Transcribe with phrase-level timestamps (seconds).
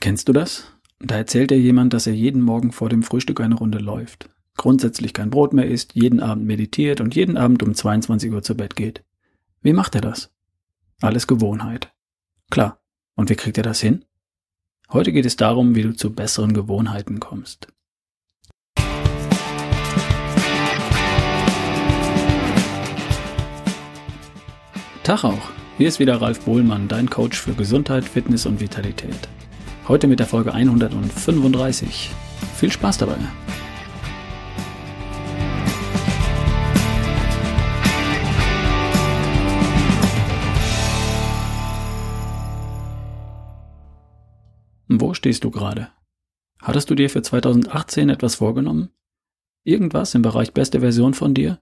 [0.00, 0.64] Kennst du das?
[0.98, 5.12] Da erzählt dir jemand, dass er jeden Morgen vor dem Frühstück eine Runde läuft, grundsätzlich
[5.12, 8.76] kein Brot mehr isst, jeden Abend meditiert und jeden Abend um 22 Uhr zu Bett
[8.76, 9.04] geht.
[9.62, 10.30] Wie macht er das?
[11.00, 11.92] Alles Gewohnheit.
[12.50, 12.80] Klar.
[13.16, 14.04] Und wie kriegt er das hin?
[14.92, 17.68] Heute geht es darum, wie du zu besseren Gewohnheiten kommst.
[25.02, 25.50] Tag auch.
[25.76, 29.28] Hier ist wieder Ralf Bohlmann, dein Coach für Gesundheit, Fitness und Vitalität.
[29.86, 32.10] Heute mit der Folge 135.
[32.56, 33.18] Viel Spaß dabei.
[44.88, 45.90] Wo stehst du gerade?
[46.62, 48.88] Hattest du dir für 2018 etwas vorgenommen?
[49.64, 51.60] Irgendwas im Bereich beste Version von dir?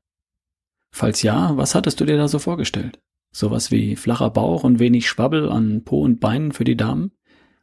[0.92, 3.00] Falls ja, was hattest du dir da so vorgestellt?
[3.32, 7.10] Sowas wie flacher Bauch und wenig Schwabbel an Po und Beinen für die Damen?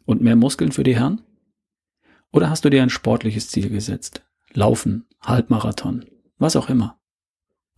[0.09, 1.21] Und mehr Muskeln für die Herren?
[2.31, 4.23] Oder hast du dir ein sportliches Ziel gesetzt?
[4.53, 6.03] Laufen, Halbmarathon,
[6.39, 6.99] was auch immer.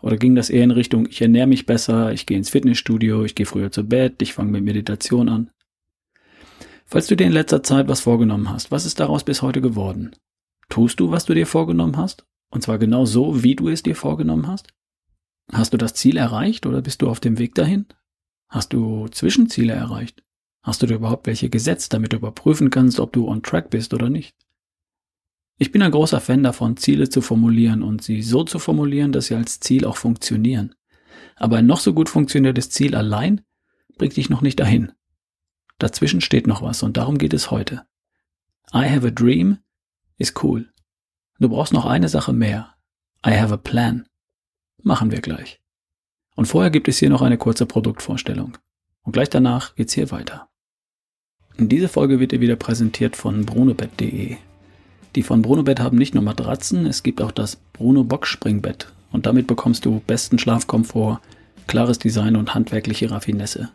[0.01, 3.35] Oder ging das eher in Richtung, ich ernähre mich besser, ich gehe ins Fitnessstudio, ich
[3.35, 5.51] gehe früher zu Bett, ich fange mit Meditation an?
[6.85, 10.15] Falls du dir in letzter Zeit was vorgenommen hast, was ist daraus bis heute geworden?
[10.69, 12.25] Tust du, was du dir vorgenommen hast?
[12.49, 14.69] Und zwar genau so, wie du es dir vorgenommen hast?
[15.51, 17.87] Hast du das Ziel erreicht oder bist du auf dem Weg dahin?
[18.47, 20.23] Hast du Zwischenziele erreicht?
[20.63, 23.93] Hast du dir überhaupt welche gesetzt, damit du überprüfen kannst, ob du on track bist
[23.93, 24.35] oder nicht?
[25.57, 29.27] Ich bin ein großer Fan davon, Ziele zu formulieren und sie so zu formulieren, dass
[29.27, 30.75] sie als Ziel auch funktionieren.
[31.35, 33.41] Aber ein noch so gut funktioniertes Ziel allein
[33.97, 34.91] bringt dich noch nicht dahin.
[35.77, 37.83] Dazwischen steht noch was und darum geht es heute.
[38.73, 39.57] I have a dream
[40.17, 40.71] ist cool.
[41.39, 42.75] Du brauchst noch eine Sache mehr.
[43.25, 44.07] I have a plan.
[44.83, 45.59] Machen wir gleich.
[46.35, 48.57] Und vorher gibt es hier noch eine kurze Produktvorstellung.
[49.01, 50.50] Und gleich danach geht's hier weiter.
[51.57, 54.37] Diese Folge wird dir wieder präsentiert von brunobett.de.
[55.15, 59.25] Die von Brunobett haben nicht nur Matratzen, es gibt auch das Bruno Box Springbett und
[59.25, 61.19] damit bekommst du besten Schlafkomfort,
[61.67, 63.69] klares Design und handwerkliche Raffinesse.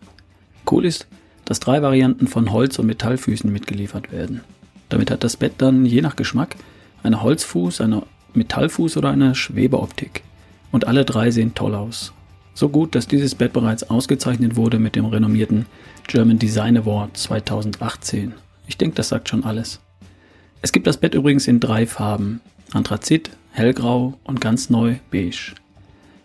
[0.70, 1.06] Cool ist,
[1.44, 4.40] dass drei Varianten von Holz- und Metallfüßen mitgeliefert werden.
[4.88, 6.56] Damit hat das Bett dann je nach Geschmack
[7.02, 8.02] eine Holzfuß, eine
[8.34, 10.22] Metallfuß oder eine Schwebeoptik.
[10.72, 12.12] Und alle drei sehen toll aus.
[12.54, 15.66] So gut, dass dieses Bett bereits ausgezeichnet wurde mit dem renommierten
[16.06, 18.34] German Design Award 2018.
[18.66, 19.80] Ich denke, das sagt schon alles.
[20.62, 22.40] Es gibt das Bett übrigens in drei Farben.
[22.72, 25.54] Anthrazit, hellgrau und ganz neu beige.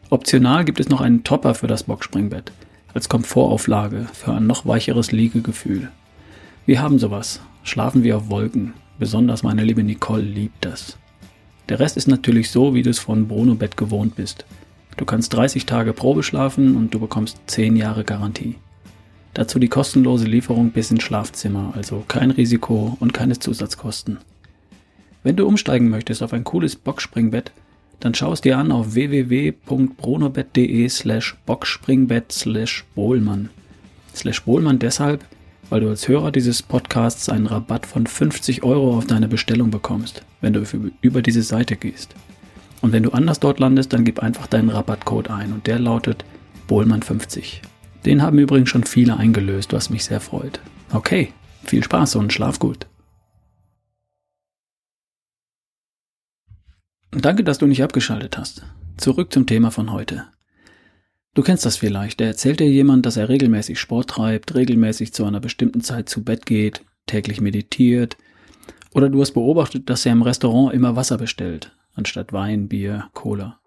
[0.09, 2.51] Optional gibt es noch einen Topper für das Boxspringbett
[2.93, 5.89] als Komfortauflage für ein noch weicheres Liegegefühl.
[6.65, 7.41] Wir haben sowas.
[7.63, 8.73] Schlafen wir auf Wolken.
[8.99, 10.97] Besonders meine liebe Nicole liebt das.
[11.69, 14.45] Der Rest ist natürlich so, wie du es von Bruno Bett gewohnt bist.
[14.97, 18.57] Du kannst 30 Tage Probe schlafen und du bekommst 10 Jahre Garantie.
[19.33, 24.17] Dazu die kostenlose Lieferung bis ins Schlafzimmer, also kein Risiko und keine Zusatzkosten.
[25.23, 27.51] Wenn du umsteigen möchtest auf ein cooles Boxspringbett,
[28.01, 33.49] dann schau es dir an auf www.bronobett.de slash boxspringbett slash bohlmann.
[34.15, 35.23] Slash bohlmann deshalb,
[35.69, 40.23] weil du als Hörer dieses Podcasts einen Rabatt von 50 Euro auf deine Bestellung bekommst,
[40.41, 40.63] wenn du
[41.01, 42.15] über diese Seite gehst.
[42.81, 46.25] Und wenn du anders dort landest, dann gib einfach deinen Rabattcode ein und der lautet
[46.67, 47.61] Bohlmann50.
[48.05, 50.59] Den haben übrigens schon viele eingelöst, was mich sehr freut.
[50.91, 52.87] Okay, viel Spaß und schlaf gut.
[57.11, 58.63] Danke, dass du nicht abgeschaltet hast.
[58.97, 60.27] Zurück zum Thema von heute.
[61.33, 62.19] Du kennst das vielleicht.
[62.19, 66.23] Da erzählt dir jemand, dass er regelmäßig Sport treibt, regelmäßig zu einer bestimmten Zeit zu
[66.23, 68.17] Bett geht, täglich meditiert.
[68.93, 73.59] Oder du hast beobachtet, dass er im Restaurant immer Wasser bestellt, anstatt Wein, Bier, Cola.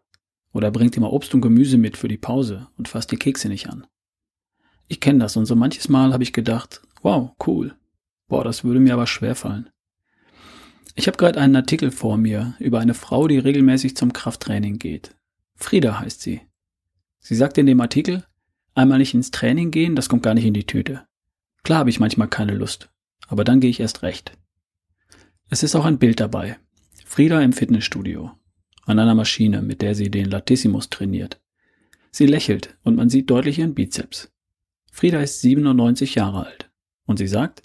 [0.53, 3.69] Oder bringt immer Obst und Gemüse mit für die Pause und fasst die Kekse nicht
[3.69, 3.87] an.
[4.89, 7.75] Ich kenne das und so manches Mal habe ich gedacht, wow, cool.
[8.29, 9.71] Boah, das würde mir aber schwer fallen.
[10.95, 15.17] Ich habe gerade einen Artikel vor mir über eine Frau, die regelmäßig zum Krafttraining geht.
[15.57, 16.43] Frieda heißt sie.
[17.19, 18.25] Sie sagt in dem Artikel,
[18.75, 21.07] einmal nicht ins Training gehen, das kommt gar nicht in die Tüte.
[21.63, 22.91] Klar habe ich manchmal keine Lust,
[23.27, 24.37] aber dann gehe ich erst recht.
[25.49, 26.59] Es ist auch ein Bild dabei.
[27.05, 28.33] Frieda im Fitnessstudio.
[28.87, 31.41] An einer Maschine, mit der sie den Latissimus trainiert.
[32.11, 34.34] Sie lächelt und man sieht deutlich ihren Bizeps.
[34.95, 36.71] Frieda ist 97 Jahre alt.
[37.05, 37.63] Und sie sagt,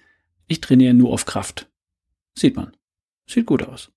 [0.47, 1.69] ich trainiere nur auf Kraft.
[2.33, 2.75] Sieht man.
[3.27, 3.91] Sieht gut aus.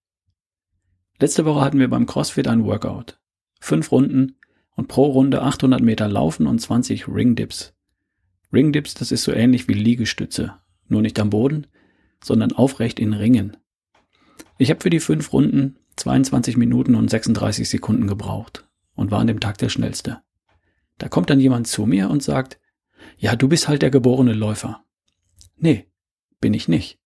[1.18, 3.18] Letzte Woche hatten wir beim CrossFit ein Workout.
[3.58, 4.36] Fünf Runden
[4.76, 7.72] und pro Runde 800 Meter Laufen und 20 Ringdips.
[8.52, 10.58] Ringdips, das ist so ähnlich wie Liegestütze.
[10.88, 11.68] Nur nicht am Boden,
[12.22, 13.56] sondern aufrecht in Ringen.
[14.58, 19.26] Ich habe für die fünf Runden 22 Minuten und 36 Sekunden gebraucht und war an
[19.26, 20.20] dem Tag der schnellste.
[20.98, 22.58] Da kommt dann jemand zu mir und sagt,
[23.18, 24.84] ja, du bist halt der geborene Läufer.
[25.56, 25.86] Nee,
[26.40, 26.98] bin ich nicht.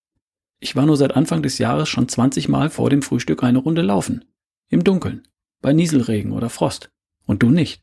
[0.58, 3.82] Ich war nur seit Anfang des Jahres schon 20 Mal vor dem Frühstück eine Runde
[3.82, 4.24] laufen.
[4.68, 5.28] Im Dunkeln.
[5.60, 6.90] Bei Nieselregen oder Frost.
[7.26, 7.82] Und du nicht.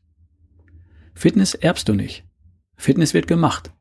[1.14, 2.24] Fitness erbst du nicht.
[2.76, 3.72] Fitness wird gemacht.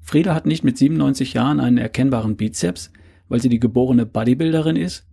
[0.00, 2.90] Frieda hat nicht mit 97 Jahren einen erkennbaren Bizeps,
[3.28, 5.06] weil sie die geborene Bodybuilderin ist,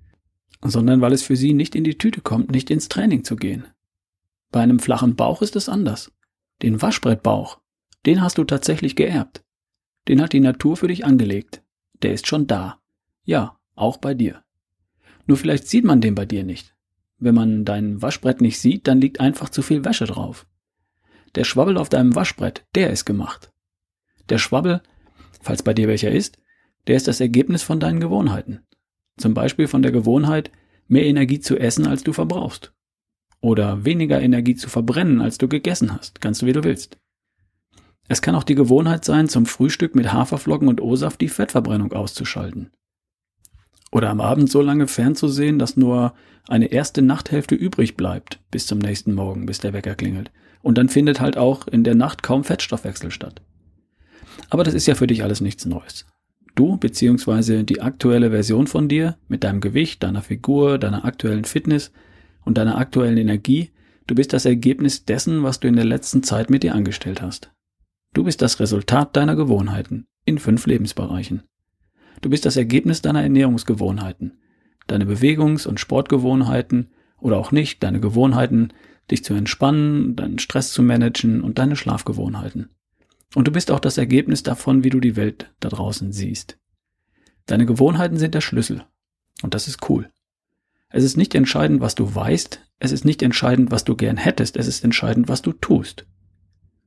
[0.64, 3.66] sondern weil es für sie nicht in die Tüte kommt, nicht ins Training zu gehen.
[4.52, 6.12] Bei einem flachen Bauch ist es anders.
[6.64, 7.60] Den Waschbrettbauch,
[8.06, 9.44] den hast du tatsächlich geerbt.
[10.08, 11.62] Den hat die Natur für dich angelegt.
[12.02, 12.80] Der ist schon da.
[13.24, 14.44] Ja, auch bei dir.
[15.26, 16.76] Nur vielleicht sieht man den bei dir nicht.
[17.20, 20.46] Wenn man dein Waschbrett nicht sieht, dann liegt einfach zu viel Wäsche drauf.
[21.36, 23.52] Der Schwabbel auf deinem Waschbrett, der ist gemacht.
[24.30, 24.82] Der Schwabbel,
[25.42, 26.38] falls bei dir welcher ist,
[26.88, 28.62] der ist das Ergebnis von deinen Gewohnheiten.
[29.18, 30.52] Zum Beispiel von der Gewohnheit,
[30.88, 32.74] mehr Energie zu essen, als du verbrauchst.
[33.42, 36.22] Oder weniger Energie zu verbrennen, als du gegessen hast.
[36.22, 36.98] Kannst du, wie du willst.
[38.08, 42.72] Es kann auch die Gewohnheit sein, zum Frühstück mit Haferflocken und O-Saft die Fettverbrennung auszuschalten.
[43.92, 46.14] Oder am Abend so lange fernzusehen, dass nur
[46.48, 50.32] eine erste Nachthälfte übrig bleibt bis zum nächsten Morgen, bis der Wecker klingelt.
[50.62, 53.42] Und dann findet halt auch in der Nacht kaum Fettstoffwechsel statt.
[54.50, 56.06] Aber das ist ja für dich alles nichts Neues.
[56.56, 57.64] Du bzw.
[57.64, 61.92] die aktuelle Version von dir mit deinem Gewicht, deiner Figur, deiner aktuellen Fitness
[62.44, 63.72] und deiner aktuellen Energie,
[64.08, 67.52] du bist das Ergebnis dessen, was du in der letzten Zeit mit dir angestellt hast.
[68.18, 71.44] Du bist das Resultat deiner Gewohnheiten in fünf Lebensbereichen.
[72.20, 74.40] Du bist das Ergebnis deiner Ernährungsgewohnheiten,
[74.88, 78.74] deine Bewegungs- und Sportgewohnheiten oder auch nicht, deine Gewohnheiten,
[79.12, 82.72] dich zu entspannen, deinen Stress zu managen und deine Schlafgewohnheiten.
[83.36, 86.58] Und du bist auch das Ergebnis davon, wie du die Welt da draußen siehst.
[87.46, 88.84] Deine Gewohnheiten sind der Schlüssel.
[89.44, 90.10] Und das ist cool.
[90.90, 94.58] Es ist nicht entscheidend, was du weißt, es ist nicht entscheidend, was du gern hättest,
[94.58, 96.08] es ist entscheidend, was du tust.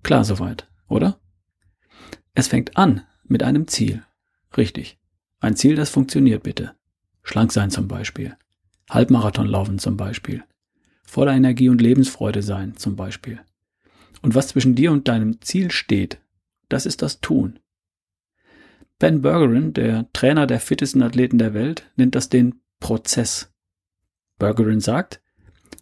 [0.03, 1.19] Klar soweit, oder?
[2.34, 4.02] Es fängt an mit einem Ziel.
[4.56, 4.98] Richtig.
[5.40, 6.75] Ein Ziel, das funktioniert bitte.
[7.22, 8.37] Schlank sein zum Beispiel.
[8.90, 10.44] Halbmarathon laufen zum Beispiel.
[11.04, 13.40] Voller Energie und Lebensfreude sein zum Beispiel.
[14.22, 16.20] Und was zwischen dir und deinem Ziel steht,
[16.69, 17.58] das ist das Tun.
[18.98, 23.52] Ben Bergeron, der Trainer der fittesten Athleten der Welt, nennt das den Prozess.
[24.38, 25.22] Bergeron sagt,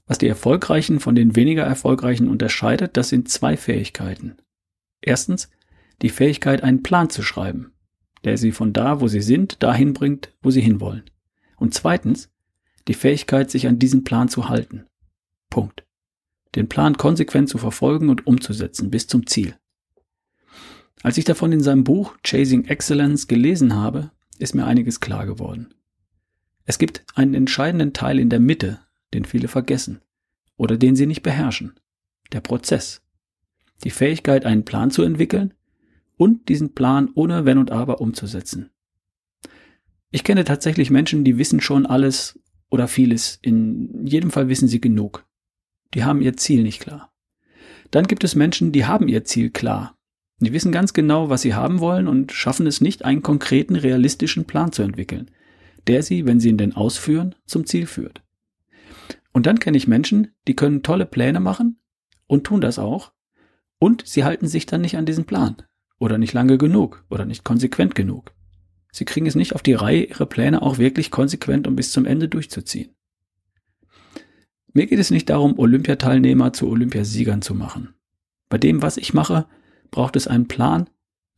[0.07, 4.37] was die Erfolgreichen von den weniger Erfolgreichen unterscheidet, das sind zwei Fähigkeiten.
[5.01, 5.51] Erstens
[6.03, 7.73] die Fähigkeit, einen Plan zu schreiben,
[8.25, 11.11] der sie von da, wo sie sind, dahin bringt, wo sie hinwollen.
[11.57, 12.31] Und zweitens
[12.87, 14.87] die Fähigkeit, sich an diesen Plan zu halten.
[15.51, 15.85] Punkt.
[16.55, 19.57] Den Plan konsequent zu verfolgen und umzusetzen bis zum Ziel.
[21.03, 25.75] Als ich davon in seinem Buch Chasing Excellence gelesen habe, ist mir einiges klar geworden.
[26.65, 28.81] Es gibt einen entscheidenden Teil in der Mitte,
[29.15, 30.01] den viele vergessen
[30.57, 31.79] oder den sie nicht beherrschen.
[32.33, 33.03] Der Prozess.
[33.85, 35.55] Die Fähigkeit, einen Plan zu entwickeln
[36.17, 38.71] und diesen Plan ohne Wenn und Aber umzusetzen.
[40.11, 42.41] Ich kenne tatsächlich Menschen, die wissen schon alles
[42.71, 43.39] oder vieles.
[43.43, 45.27] In jedem Fall wissen sie genug.
[45.95, 47.13] Die haben ihr Ziel nicht klar.
[47.91, 49.99] Dann gibt es Menschen, die haben ihr Ziel klar,
[50.41, 54.45] die wissen ganz genau, was sie haben wollen und schaffen es nicht, einen konkreten, realistischen
[54.45, 55.31] Plan zu entwickeln,
[55.87, 58.23] der sie, wenn sie ihn denn ausführen, zum Ziel führt.
[59.33, 61.81] Und dann kenne ich Menschen, die können tolle Pläne machen
[62.27, 63.13] und tun das auch,
[63.79, 65.57] und sie halten sich dann nicht an diesen Plan
[65.99, 68.33] oder nicht lange genug oder nicht konsequent genug.
[68.93, 72.05] Sie kriegen es nicht auf die Reihe, ihre Pläne auch wirklich konsequent und bis zum
[72.07, 72.95] Ende durchzuziehen.
[74.73, 77.95] Mir geht es nicht darum, Olympiateilnehmer zu Olympiasiegern zu machen.
[78.49, 79.47] Bei dem, was ich mache,
[79.91, 80.89] Braucht es einen Plan?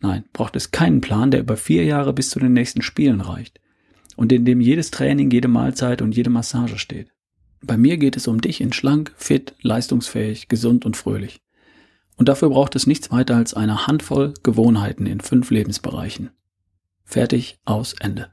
[0.01, 3.61] Nein, braucht es keinen Plan, der über vier Jahre bis zu den nächsten Spielen reicht
[4.17, 7.13] und in dem jedes Training, jede Mahlzeit und jede Massage steht.
[7.63, 11.41] Bei mir geht es um dich in schlank, fit, leistungsfähig, gesund und fröhlich.
[12.21, 16.29] Und dafür braucht es nichts weiter als eine Handvoll Gewohnheiten in fünf Lebensbereichen.
[17.03, 18.31] Fertig, aus, Ende.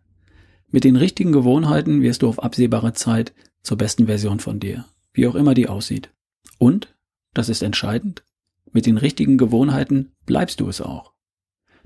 [0.69, 5.25] Mit den richtigen Gewohnheiten wirst du auf absehbare Zeit zur besten Version von dir, wie
[5.25, 6.09] auch immer die aussieht.
[6.57, 6.97] Und,
[7.33, 8.25] das ist entscheidend,
[8.73, 11.13] mit den richtigen Gewohnheiten bleibst du es auch.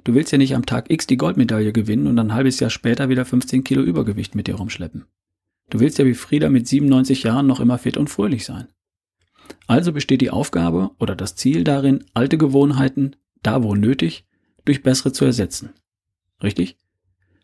[0.04, 3.10] Du willst ja nicht am Tag X die Goldmedaille gewinnen und ein halbes Jahr später
[3.10, 5.06] wieder 15 Kilo Übergewicht mit dir rumschleppen.
[5.70, 8.70] Du willst ja wie Frieda mit 97 Jahren noch immer fit und fröhlich sein.
[9.68, 14.26] Also besteht die Aufgabe oder das Ziel darin, alte Gewohnheiten, da wo nötig,
[14.66, 15.72] durch bessere zu ersetzen.
[16.42, 16.78] Richtig?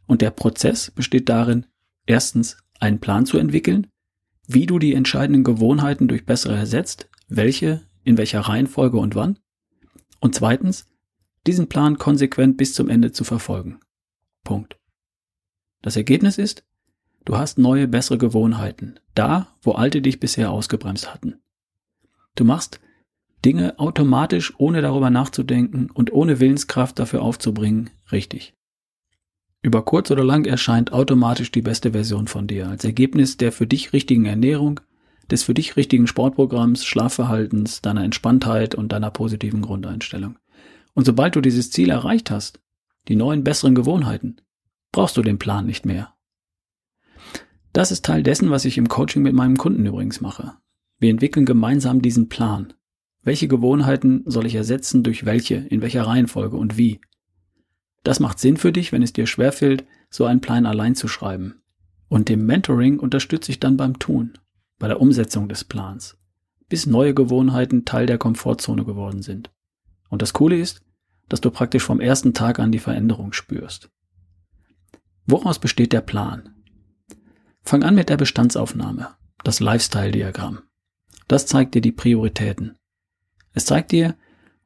[0.05, 1.65] Und der Prozess besteht darin,
[2.05, 3.87] erstens einen Plan zu entwickeln,
[4.47, 9.37] wie du die entscheidenden Gewohnheiten durch bessere ersetzt, welche in welcher Reihenfolge und wann.
[10.19, 10.87] Und zweitens,
[11.45, 13.79] diesen Plan konsequent bis zum Ende zu verfolgen.
[14.43, 14.79] Punkt.
[15.81, 16.63] Das Ergebnis ist,
[17.25, 21.39] du hast neue, bessere Gewohnheiten, da, wo alte dich bisher ausgebremst hatten.
[22.37, 22.79] Du machst
[23.43, 28.53] Dinge automatisch, ohne darüber nachzudenken und ohne Willenskraft dafür aufzubringen, richtig.
[29.63, 33.65] Über kurz oder lang erscheint automatisch die beste Version von dir als Ergebnis der für
[33.65, 34.79] dich richtigen Ernährung,
[35.31, 40.37] des für dich richtigen Sportprogramms, Schlafverhaltens, deiner Entspanntheit und deiner positiven Grundeinstellung.
[40.93, 42.59] Und sobald du dieses Ziel erreicht hast,
[43.07, 44.37] die neuen besseren Gewohnheiten,
[44.91, 46.13] brauchst du den Plan nicht mehr.
[47.73, 50.53] Das ist Teil dessen, was ich im Coaching mit meinem Kunden übrigens mache.
[50.99, 52.73] Wir entwickeln gemeinsam diesen Plan.
[53.23, 57.01] Welche Gewohnheiten soll ich ersetzen durch welche, in welcher Reihenfolge und wie?
[58.03, 61.61] Das macht Sinn für dich, wenn es dir schwerfällt, so einen Plan allein zu schreiben.
[62.07, 64.37] Und dem Mentoring unterstütze ich dann beim Tun,
[64.79, 66.17] bei der Umsetzung des Plans,
[66.69, 69.51] bis neue Gewohnheiten Teil der Komfortzone geworden sind.
[70.09, 70.81] Und das Coole ist,
[71.27, 73.89] dass du praktisch vom ersten Tag an die Veränderung spürst.
[75.25, 76.55] Woraus besteht der Plan?
[77.61, 79.09] Fang an mit der Bestandsaufnahme,
[79.43, 80.59] das Lifestyle-Diagramm.
[81.27, 82.77] Das zeigt dir die Prioritäten.
[83.53, 84.15] Es zeigt dir,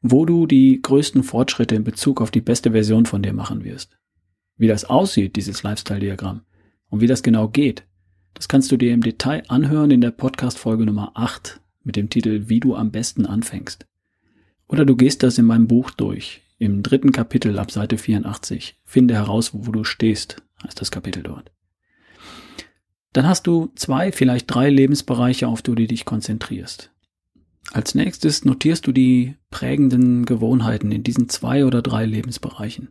[0.02, 3.98] wo du die größten Fortschritte in Bezug auf die beste Version von dir machen wirst.
[4.58, 6.42] Wie das aussieht, dieses Lifestyle-Diagramm,
[6.90, 7.86] und wie das genau geht,
[8.34, 12.44] das kannst du dir im Detail anhören in der Podcast-Folge Nummer 8 mit dem Titel
[12.48, 13.88] Wie du am besten anfängst.
[14.68, 18.80] Oder du gehst das in meinem Buch durch, im dritten Kapitel ab Seite 84.
[18.86, 21.52] Finde heraus, wo du stehst, heißt das Kapitel dort.
[23.14, 26.92] Dann hast du zwei, vielleicht drei Lebensbereiche, auf die du dich konzentrierst.
[27.72, 32.90] Als nächstes notierst du die prägenden Gewohnheiten in diesen zwei oder drei Lebensbereichen.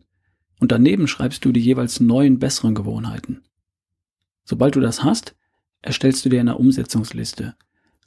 [0.59, 3.43] Und daneben schreibst du die jeweils neuen, besseren Gewohnheiten.
[4.45, 5.35] Sobald du das hast,
[5.83, 7.55] erstellst du dir eine Umsetzungsliste.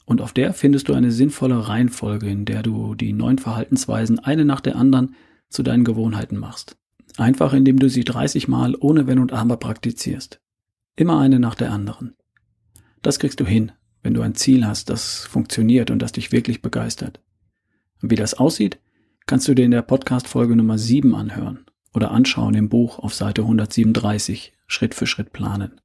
[0.05, 4.45] Und auf der findest du eine sinnvolle Reihenfolge, in der du die neuen Verhaltensweisen eine
[4.45, 5.15] nach der anderen
[5.49, 6.77] zu deinen Gewohnheiten machst.
[7.17, 10.42] Einfach indem du sie 30 Mal ohne Wenn und Aber praktizierst.
[10.95, 12.15] Immer eine nach der anderen.
[13.01, 13.71] Das kriegst du hin,
[14.03, 17.19] wenn du ein Ziel hast, das funktioniert und das dich wirklich begeistert.
[18.01, 18.79] Und wie das aussieht,
[19.25, 23.41] kannst du dir in der Podcast-Folge Nummer 7 anhören oder anschauen im Buch auf Seite
[23.41, 25.81] 137 Schritt für Schritt planen.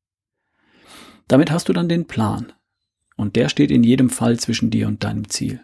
[1.26, 2.52] Damit hast du dann den Plan.
[3.16, 5.60] Und der steht in jedem Fall zwischen dir und deinem Ziel.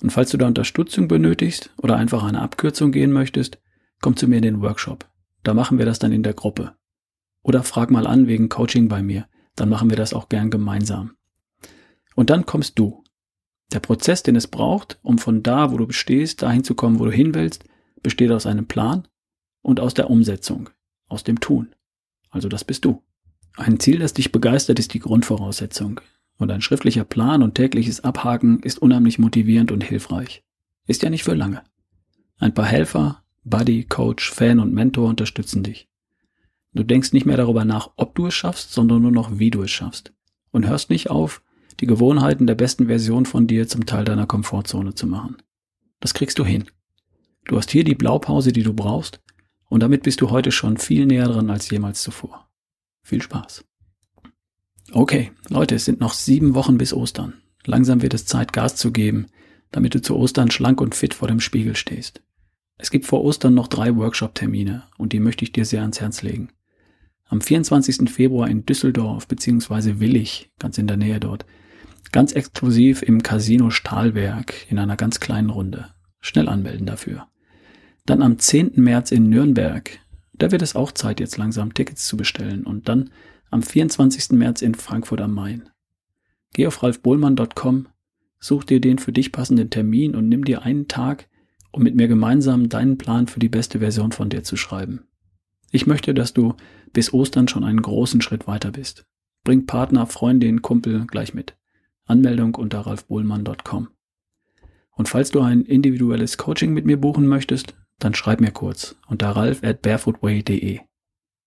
[0.00, 3.58] Und falls du da Unterstützung benötigst oder einfach eine Abkürzung gehen möchtest,
[4.00, 5.08] komm zu mir in den Workshop.
[5.42, 6.76] Da machen wir das dann in der Gruppe.
[7.44, 9.28] Oder frag mal an wegen Coaching bei mir.
[9.54, 11.12] Dann machen wir das auch gern gemeinsam.
[12.16, 13.04] Und dann kommst du.
[13.72, 17.04] Der Prozess, den es braucht, um von da, wo du stehst, dahin zu kommen, wo
[17.04, 17.64] du hin willst,
[18.02, 19.06] besteht aus einem Plan
[19.62, 20.70] und aus der Umsetzung,
[21.08, 21.74] aus dem Tun.
[22.30, 23.02] Also das bist du.
[23.56, 26.00] Ein Ziel, das dich begeistert, ist die Grundvoraussetzung.
[26.36, 30.42] Und ein schriftlicher Plan und tägliches Abhaken ist unheimlich motivierend und hilfreich.
[30.86, 31.62] Ist ja nicht für lange.
[32.38, 35.88] Ein paar Helfer, Buddy, Coach, Fan und Mentor unterstützen dich.
[36.74, 39.62] Du denkst nicht mehr darüber nach, ob du es schaffst, sondern nur noch, wie du
[39.62, 40.12] es schaffst.
[40.50, 41.40] Und hörst nicht auf,
[41.80, 45.36] die Gewohnheiten der besten Version von dir zum Teil deiner Komfortzone zu machen.
[46.00, 46.64] Das kriegst du hin.
[47.46, 49.20] Du hast hier die Blaupause, die du brauchst,
[49.68, 52.48] und damit bist du heute schon viel näher dran als jemals zuvor.
[53.02, 53.64] Viel Spaß.
[54.92, 57.34] Okay, Leute, es sind noch sieben Wochen bis Ostern.
[57.64, 59.26] Langsam wird es Zeit, Gas zu geben,
[59.70, 62.22] damit du zu Ostern schlank und fit vor dem Spiegel stehst.
[62.76, 66.22] Es gibt vor Ostern noch drei Workshop-Termine und die möchte ich dir sehr ans Herz
[66.22, 66.50] legen.
[67.26, 68.10] Am 24.
[68.10, 69.98] Februar in Düsseldorf bzw.
[70.00, 71.46] Willig, ganz in der Nähe dort,
[72.12, 75.88] ganz exklusiv im Casino Stahlwerk in einer ganz kleinen Runde.
[76.20, 77.28] Schnell anmelden dafür.
[78.06, 78.72] Dann am 10.
[78.76, 79.98] März in Nürnberg
[80.36, 82.64] da wird es auch Zeit, jetzt langsam Tickets zu bestellen.
[82.64, 83.10] Und dann
[83.50, 84.30] am 24.
[84.30, 85.68] März in Frankfurt am Main.
[86.52, 87.88] Geh auf ralfbohlmann.com,
[88.38, 91.28] such dir den für dich passenden Termin und nimm dir einen Tag,
[91.72, 95.06] um mit mir gemeinsam deinen Plan für die beste Version von dir zu schreiben.
[95.70, 96.54] Ich möchte, dass du
[96.94, 99.04] bis Ostern schon einen großen Schritt weiter bist.
[99.44, 101.54] Bring Partner, Freundin, Kumpel gleich mit.
[102.06, 103.88] Anmeldung unter ralfbohlmann.com.
[104.92, 109.30] Und falls du ein individuelles Coaching mit mir buchen möchtest, dann schreib mir kurz unter
[109.30, 110.80] ralf at barefootway.de.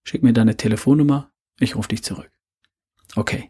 [0.04, 2.32] Schick mir deine Telefonnummer, ich rufe dich zurück.
[3.16, 3.50] Okay.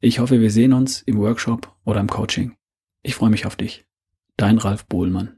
[0.00, 2.56] Ich hoffe, wir sehen uns im Workshop oder im Coaching.
[3.02, 3.84] Ich freue mich auf dich.
[4.36, 5.37] Dein Ralf Bohlmann.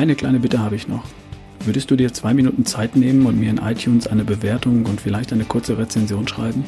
[0.00, 1.04] Eine kleine Bitte habe ich noch.
[1.66, 5.30] Würdest du dir zwei Minuten Zeit nehmen und mir in iTunes eine Bewertung und vielleicht
[5.30, 6.64] eine kurze Rezension schreiben?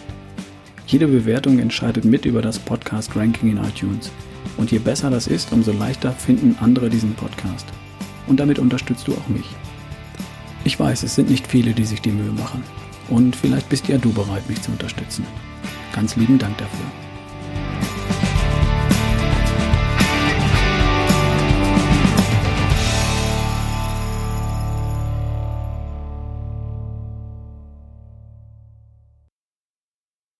[0.86, 4.12] Jede Bewertung entscheidet mit über das Podcast-Ranking in iTunes.
[4.58, 7.66] Und je besser das ist, umso leichter finden andere diesen Podcast.
[8.26, 9.48] Und damit unterstützt du auch mich.
[10.64, 12.62] Ich weiß, es sind nicht viele, die sich die Mühe machen.
[13.08, 15.24] Und vielleicht bist ja du bereit, mich zu unterstützen.
[15.94, 17.11] Ganz lieben Dank dafür.